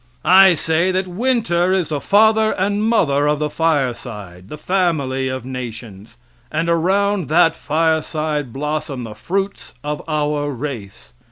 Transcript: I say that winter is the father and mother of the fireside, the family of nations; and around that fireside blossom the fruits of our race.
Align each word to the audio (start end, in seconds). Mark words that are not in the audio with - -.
I 0.25 0.55
say 0.55 0.89
that 0.89 1.05
winter 1.07 1.71
is 1.73 1.89
the 1.89 2.01
father 2.01 2.53
and 2.53 2.81
mother 2.81 3.27
of 3.27 3.37
the 3.37 3.51
fireside, 3.51 4.47
the 4.49 4.57
family 4.57 5.27
of 5.27 5.45
nations; 5.45 6.17
and 6.51 6.67
around 6.67 7.27
that 7.27 7.55
fireside 7.55 8.51
blossom 8.51 9.03
the 9.03 9.13
fruits 9.13 9.75
of 9.83 10.01
our 10.07 10.49
race. 10.49 11.13